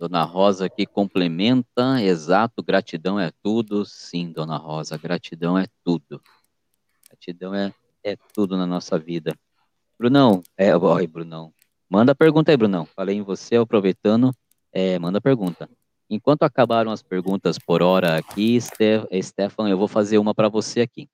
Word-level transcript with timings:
Dona 0.00 0.24
Rosa 0.24 0.64
aqui 0.64 0.86
complementa, 0.86 2.00
exato, 2.00 2.62
gratidão 2.62 3.20
é 3.20 3.30
tudo. 3.42 3.84
Sim, 3.84 4.32
Dona 4.32 4.56
Rosa, 4.56 4.96
gratidão 4.96 5.58
é 5.58 5.66
tudo. 5.84 6.22
Gratidão 7.06 7.54
é, 7.54 7.70
é 8.02 8.16
tudo 8.32 8.56
na 8.56 8.66
nossa 8.66 8.98
vida. 8.98 9.38
Brunão, 9.98 10.42
é, 10.56 10.74
oi, 10.74 11.06
Brunão. 11.06 11.52
Manda 11.86 12.14
pergunta 12.14 12.50
aí, 12.50 12.56
Brunão. 12.56 12.86
Falei 12.86 13.18
em 13.18 13.22
você, 13.22 13.56
aproveitando, 13.56 14.32
é, 14.72 14.98
manda 14.98 15.20
pergunta. 15.20 15.68
Enquanto 16.08 16.44
acabaram 16.44 16.90
as 16.90 17.02
perguntas 17.02 17.58
por 17.58 17.82
hora 17.82 18.16
aqui, 18.16 18.58
Stefan, 18.58 19.68
eu 19.68 19.76
vou 19.76 19.86
fazer 19.86 20.16
uma 20.16 20.34
para 20.34 20.48
você 20.48 20.80
aqui. 20.80 21.10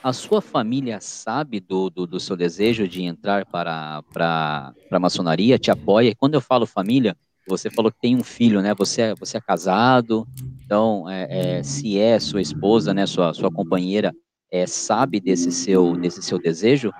A 0.00 0.12
sua 0.12 0.40
família 0.40 1.00
sabe 1.00 1.58
do, 1.58 1.90
do, 1.90 2.06
do 2.06 2.20
seu 2.20 2.36
desejo 2.36 2.86
de 2.86 3.02
entrar 3.02 3.44
para, 3.46 4.00
para, 4.12 4.72
para 4.88 4.96
a 4.96 5.00
maçonaria? 5.00 5.58
Te 5.58 5.72
apoia? 5.72 6.14
Quando 6.14 6.34
eu 6.34 6.40
falo 6.40 6.66
família, 6.66 7.16
você 7.46 7.70
falou 7.70 7.90
que 7.90 8.00
tem 8.00 8.16
um 8.16 8.24
filho, 8.24 8.60
né? 8.62 8.74
Você 8.74 9.02
é, 9.02 9.14
você 9.14 9.36
é 9.36 9.40
casado, 9.40 10.26
então, 10.64 11.08
é, 11.08 11.58
é, 11.58 11.62
se 11.62 11.98
é 11.98 12.18
sua 12.18 12.40
esposa, 12.40 12.94
né, 12.94 13.04
sua, 13.04 13.34
sua 13.34 13.52
companheira, 13.52 14.10
é, 14.50 14.66
sabe 14.66 15.20
desse 15.20 15.52
seu, 15.52 15.96
desse 15.96 16.22
seu 16.22 16.38
desejo? 16.38 16.90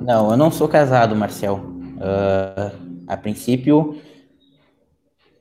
Não, 0.00 0.30
eu 0.30 0.36
não 0.36 0.50
sou 0.50 0.68
casado, 0.68 1.14
Marcel. 1.14 1.56
Uh, 1.96 3.04
a 3.06 3.16
princípio, 3.16 4.00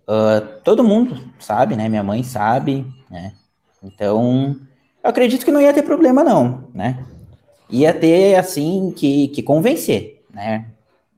uh, 0.08 0.62
todo 0.64 0.84
mundo 0.84 1.18
sabe, 1.40 1.76
né? 1.76 1.88
Minha 1.88 2.04
mãe 2.04 2.24
sabe, 2.24 2.86
né? 3.10 3.34
Então, 3.84 4.56
eu 5.04 5.10
acredito 5.10 5.46
que 5.46 5.52
não 5.52 5.62
ia 5.62 5.74
ter 5.74 5.84
problema, 5.84 6.24
não, 6.24 6.70
né? 6.74 7.06
Ia 7.70 7.94
ter, 7.94 8.36
assim, 8.36 8.94
que, 8.96 9.30
que 9.30 9.44
convencer, 9.44 10.26
né? 10.34 10.72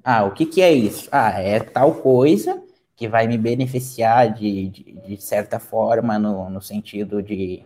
Ah, 0.10 0.24
o 0.24 0.32
que, 0.32 0.46
que 0.46 0.62
é 0.62 0.72
isso? 0.72 1.10
Ah, 1.12 1.32
é 1.32 1.60
tal 1.60 1.96
coisa 1.96 2.64
que 2.96 3.10
vai 3.10 3.28
me 3.28 3.38
beneficiar 3.38 4.34
de, 4.34 4.70
de, 4.70 4.84
de 5.06 5.22
certa 5.22 5.60
forma, 5.60 6.18
no, 6.18 6.50
no 6.50 6.62
sentido 6.62 7.22
de, 7.22 7.62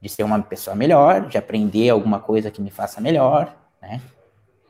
de 0.00 0.08
ser 0.08 0.24
uma 0.24 0.42
pessoa 0.42 0.74
melhor, 0.74 1.28
de 1.28 1.38
aprender 1.38 1.88
alguma 1.88 2.18
coisa 2.18 2.50
que 2.50 2.60
me 2.60 2.72
faça 2.72 3.00
melhor, 3.00 3.56
né? 3.80 4.02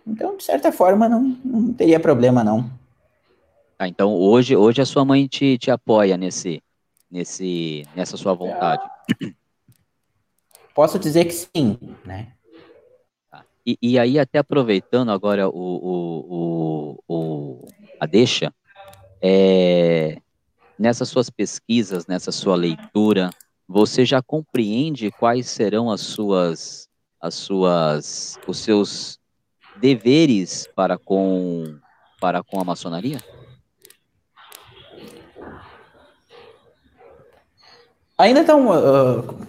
Então, 0.07 0.37
de 0.37 0.45
certa 0.45 0.71
forma, 0.71 1.09
não, 1.09 1.23
não 1.43 1.73
teria 1.73 1.99
problema, 1.99 2.45
não. 2.45 2.71
Ah, 3.79 3.89
então 3.89 4.15
hoje, 4.15 4.55
hoje 4.55 4.83
a 4.83 4.87
sua 4.87 5.03
mãe 5.03 5.27
te, 5.27 5.57
te 5.57 5.71
apoia 5.71 6.19
nesse, 6.19 6.62
nesse, 7.11 7.87
nessa 7.97 8.19
sua 8.19 8.35
vontade. 8.35 8.83
Posso 10.75 10.99
dizer 10.99 11.25
que 11.25 11.33
sim, 11.33 11.79
né? 12.05 12.36
E, 13.67 13.77
e 13.83 13.98
aí, 13.98 14.17
até 14.17 14.39
aproveitando 14.39 15.11
agora 15.11 15.48
o, 15.48 15.53
o, 15.53 16.98
o, 17.09 17.62
o 17.62 17.69
a 17.98 18.06
deixa, 18.06 18.55
é, 19.20 20.20
nessas 20.78 21.09
suas 21.09 21.28
pesquisas, 21.28 22.06
nessa 22.06 22.31
sua 22.31 22.55
leitura, 22.55 23.31
você 23.67 24.05
já 24.05 24.22
compreende 24.22 25.11
quais 25.11 25.48
serão 25.48 25.91
as 25.91 26.00
suas, 26.00 26.89
as 27.20 27.34
suas, 27.34 28.39
os 28.47 28.59
seus 28.59 29.19
deveres 29.75 30.69
para 30.77 30.97
com, 30.97 31.77
para 32.20 32.44
com 32.44 32.61
a 32.61 32.64
maçonaria? 32.64 33.19
Ainda 38.17 38.41
estão. 38.41 38.69
Uh, 38.70 39.47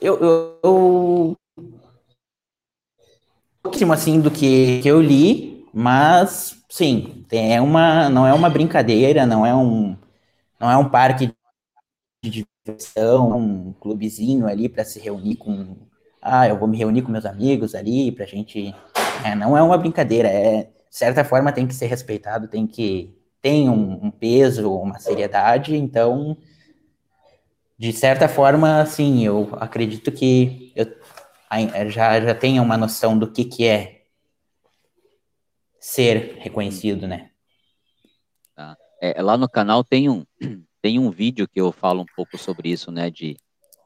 eu, 0.00 0.18
eu, 0.20 0.60
eu 0.62 1.38
pouquíssimo 3.68 3.92
assim 3.92 4.20
do 4.20 4.30
que, 4.30 4.80
que 4.80 4.88
eu 4.88 5.00
li, 5.00 5.66
mas 5.72 6.56
sim, 6.70 7.24
é 7.30 7.60
uma, 7.60 8.08
não 8.08 8.26
é 8.26 8.32
uma 8.32 8.48
brincadeira, 8.48 9.26
não 9.26 9.44
é 9.44 9.54
um, 9.54 9.94
não 10.58 10.70
é 10.70 10.76
um 10.76 10.88
parque 10.88 11.30
de 12.24 12.46
diversão, 12.64 13.36
um 13.36 13.72
clubezinho 13.74 14.46
ali 14.46 14.68
para 14.68 14.84
se 14.84 14.98
reunir 14.98 15.36
com, 15.36 15.76
ah, 16.22 16.48
eu 16.48 16.58
vou 16.58 16.66
me 16.66 16.78
reunir 16.78 17.02
com 17.02 17.12
meus 17.12 17.26
amigos 17.26 17.74
ali 17.74 18.10
para 18.10 18.24
gente, 18.24 18.74
é, 19.24 19.34
não 19.34 19.56
é 19.56 19.62
uma 19.62 19.76
brincadeira, 19.76 20.28
é 20.28 20.62
de 20.62 20.96
certa 20.96 21.22
forma 21.22 21.52
tem 21.52 21.66
que 21.66 21.74
ser 21.74 21.86
respeitado, 21.86 22.48
tem 22.48 22.66
que 22.66 23.14
tem 23.42 23.68
um, 23.68 24.06
um 24.06 24.10
peso, 24.10 24.72
uma 24.72 24.98
seriedade, 24.98 25.76
então 25.76 26.36
de 27.78 27.92
certa 27.92 28.28
forma, 28.28 28.84
sim, 28.86 29.24
eu 29.24 29.50
acredito 29.60 30.10
que 30.10 30.72
eu 30.74 30.86
já, 31.88 32.20
já 32.20 32.34
tenha 32.34 32.62
uma 32.62 32.76
noção 32.76 33.18
do 33.18 33.30
que, 33.30 33.44
que 33.44 33.64
é 33.64 33.98
ser 35.80 36.36
reconhecido, 36.38 37.06
né? 37.06 37.30
Tá. 38.54 38.76
É, 39.00 39.22
lá 39.22 39.36
no 39.36 39.48
canal 39.48 39.84
tem 39.84 40.08
um, 40.08 40.24
tem 40.82 40.98
um 40.98 41.10
vídeo 41.10 41.48
que 41.48 41.60
eu 41.60 41.72
falo 41.72 42.02
um 42.02 42.06
pouco 42.16 42.36
sobre 42.36 42.70
isso, 42.70 42.90
né, 42.90 43.10
de, 43.10 43.36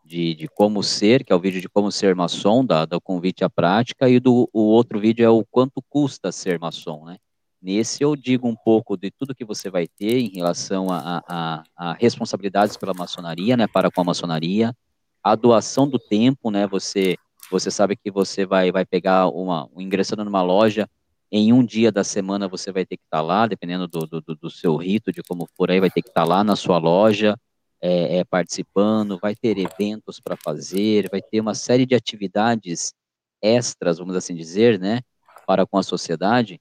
de, 0.04 0.34
de 0.34 0.48
como 0.48 0.82
ser, 0.82 1.24
que 1.24 1.32
é 1.32 1.36
o 1.36 1.40
vídeo 1.40 1.60
de 1.60 1.68
como 1.68 1.92
ser 1.92 2.14
maçom, 2.14 2.64
da, 2.64 2.84
do 2.84 3.00
convite 3.00 3.44
à 3.44 3.50
prática, 3.50 4.08
e 4.08 4.18
do, 4.18 4.48
o 4.52 4.62
outro 4.62 4.98
vídeo 4.98 5.24
é 5.24 5.30
o 5.30 5.44
quanto 5.44 5.82
custa 5.88 6.32
ser 6.32 6.58
maçom, 6.58 7.04
né? 7.04 7.18
Nesse 7.60 8.02
eu 8.02 8.16
digo 8.16 8.48
um 8.48 8.56
pouco 8.56 8.96
de 8.96 9.12
tudo 9.12 9.36
que 9.36 9.44
você 9.44 9.70
vai 9.70 9.86
ter 9.86 10.18
em 10.18 10.34
relação 10.34 10.88
a, 10.90 11.22
a, 11.28 11.62
a 11.76 11.92
responsabilidades 11.92 12.76
pela 12.76 12.92
maçonaria, 12.92 13.56
né, 13.56 13.68
para 13.68 13.88
com 13.88 14.00
a 14.00 14.04
maçonaria, 14.04 14.74
a 15.22 15.36
doação 15.36 15.88
do 15.88 15.96
tempo, 15.96 16.50
né, 16.50 16.66
você 16.66 17.16
você 17.52 17.70
sabe 17.70 17.96
que 17.96 18.10
você 18.10 18.46
vai, 18.46 18.72
vai 18.72 18.84
pegar 18.84 19.28
uma, 19.28 19.68
ingressando 19.76 20.24
numa 20.24 20.42
loja, 20.42 20.88
em 21.30 21.52
um 21.52 21.64
dia 21.64 21.92
da 21.92 22.02
semana 22.02 22.48
você 22.48 22.72
vai 22.72 22.84
ter 22.84 22.96
que 22.96 23.04
estar 23.04 23.18
tá 23.18 23.22
lá, 23.22 23.46
dependendo 23.46 23.86
do, 23.86 24.06
do, 24.06 24.20
do, 24.20 24.50
seu 24.50 24.76
rito, 24.76 25.12
de 25.12 25.22
como 25.22 25.46
for 25.54 25.70
aí, 25.70 25.78
vai 25.78 25.91
ter 25.91 26.02
que 26.02 26.08
estar 26.08 26.22
tá 26.22 26.28
lá 26.28 26.42
na 26.42 26.56
sua 26.56 26.78
loja, 26.78 27.38
é, 27.80 28.18
é, 28.18 28.24
participando, 28.24 29.18
vai 29.20 29.34
ter 29.34 29.58
eventos 29.58 30.18
para 30.18 30.36
fazer, 30.36 31.10
vai 31.10 31.20
ter 31.20 31.41
uma 31.41 31.54
série 31.54 31.84
de 31.84 31.94
atividades 31.94 32.94
extras, 33.41 33.98
vamos 33.98 34.16
assim 34.16 34.34
dizer, 34.34 34.78
né, 34.78 35.00
para 35.46 35.66
com 35.66 35.76
a 35.76 35.82
sociedade, 35.82 36.60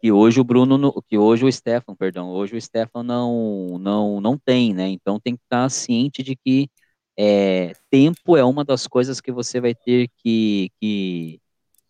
que 0.00 0.12
hoje 0.12 0.40
o 0.40 0.44
Bruno, 0.44 1.02
que 1.08 1.18
hoje 1.18 1.44
o 1.44 1.52
Stefan, 1.52 1.94
perdão, 1.94 2.30
hoje 2.30 2.56
o 2.56 2.60
Stefan 2.60 3.02
não, 3.02 3.78
não, 3.80 4.20
não 4.20 4.38
tem, 4.38 4.74
né, 4.74 4.88
então 4.88 5.18
tem 5.18 5.34
que 5.34 5.42
estar 5.42 5.68
ciente 5.70 6.22
de 6.22 6.36
que 6.36 6.68
é, 7.16 7.72
tempo 7.90 8.36
é 8.36 8.44
uma 8.44 8.64
das 8.64 8.86
coisas 8.86 9.20
que 9.20 9.30
você 9.30 9.60
vai 9.60 9.74
ter 9.74 10.08
que, 10.16 10.70
que, 10.80 11.40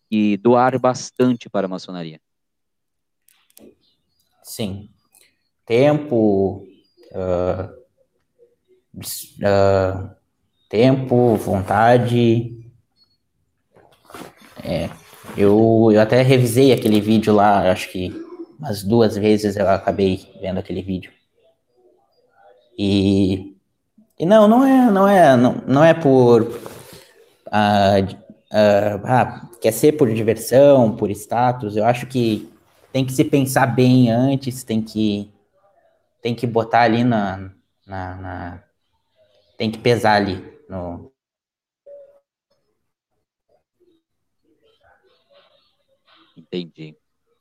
que 0.09 0.37
doar 0.37 0.77
bastante 0.79 1.49
para 1.49 1.65
a 1.65 1.69
maçonaria. 1.69 2.19
Sim. 4.43 4.89
Tempo, 5.65 6.67
uh, 7.11 7.73
uh, 9.39 10.15
tempo, 10.69 11.35
vontade. 11.37 12.69
É, 14.61 14.89
eu, 15.37 15.89
eu 15.91 16.01
até 16.01 16.21
revisei 16.21 16.73
aquele 16.73 16.99
vídeo 16.99 17.33
lá, 17.33 17.71
acho 17.71 17.89
que 17.89 18.11
umas 18.59 18.83
duas 18.83 19.15
vezes 19.15 19.55
eu 19.55 19.69
acabei 19.69 20.29
vendo 20.41 20.59
aquele 20.59 20.81
vídeo. 20.81 21.11
E 22.77 23.52
e 24.23 24.25
não, 24.25 24.47
não 24.47 24.63
é, 24.63 24.89
não 24.89 25.05
é, 25.05 25.35
não, 25.35 25.55
não 25.67 25.83
é 25.83 25.93
por 25.93 26.43
uh, 26.43 26.47
uh, 27.51 29.01
ah, 29.03 29.49
quer 29.61 29.73
ser 29.73 29.97
por 29.97 30.09
diversão, 30.13 30.95
por 30.95 31.11
status. 31.11 31.75
Eu 31.75 31.83
acho 31.83 32.07
que 32.07 32.49
tem 32.93 33.05
que 33.05 33.11
se 33.11 33.25
pensar 33.25 33.65
bem 33.65 34.09
antes, 34.09 34.63
tem 34.63 34.81
que 34.81 35.29
tem 36.21 36.33
que 36.33 36.47
botar 36.47 36.83
ali 36.83 37.03
na, 37.03 37.51
na, 37.85 38.15
na 38.15 38.63
tem 39.57 39.69
que 39.69 39.77
pesar 39.77 40.13
ali 40.13 40.41
no 40.69 41.11
Entendi. 46.37 46.95